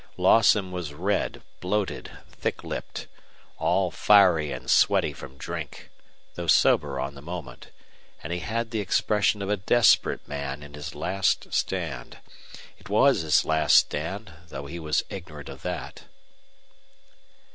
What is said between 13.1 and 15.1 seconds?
his last stand, though he was